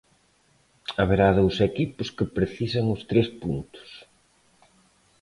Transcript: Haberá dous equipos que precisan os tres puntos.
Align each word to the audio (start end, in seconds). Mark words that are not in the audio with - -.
Haberá 0.99 1.27
dous 1.39 1.55
equipos 1.69 2.07
que 2.15 2.31
precisan 2.37 2.85
os 2.95 3.01
tres 3.09 3.27
puntos. 3.41 3.89